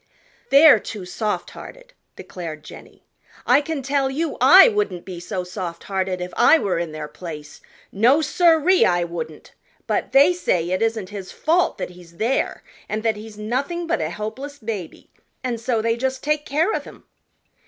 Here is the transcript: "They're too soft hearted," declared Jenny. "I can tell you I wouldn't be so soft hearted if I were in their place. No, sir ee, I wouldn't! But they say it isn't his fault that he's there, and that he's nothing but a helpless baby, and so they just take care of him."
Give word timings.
"They're 0.49 0.79
too 0.79 1.05
soft 1.05 1.51
hearted," 1.51 1.93
declared 2.15 2.63
Jenny. 2.63 3.03
"I 3.45 3.61
can 3.61 3.83
tell 3.83 4.09
you 4.09 4.35
I 4.57 4.67
wouldn't 4.67 5.05
be 5.05 5.19
so 5.19 5.43
soft 5.43 5.83
hearted 5.83 6.21
if 6.21 6.33
I 6.35 6.57
were 6.57 6.79
in 6.79 6.91
their 6.91 7.07
place. 7.07 7.61
No, 7.91 8.19
sir 8.19 8.67
ee, 8.67 8.83
I 8.83 9.03
wouldn't! 9.03 9.53
But 9.85 10.11
they 10.11 10.33
say 10.33 10.71
it 10.71 10.81
isn't 10.81 11.09
his 11.09 11.31
fault 11.31 11.77
that 11.77 11.91
he's 11.91 12.17
there, 12.17 12.63
and 12.89 13.03
that 13.03 13.15
he's 13.15 13.37
nothing 13.37 13.85
but 13.85 14.01
a 14.01 14.09
helpless 14.09 14.57
baby, 14.57 15.11
and 15.43 15.61
so 15.61 15.83
they 15.83 15.95
just 15.95 16.23
take 16.23 16.47
care 16.47 16.73
of 16.73 16.85
him." 16.85 17.03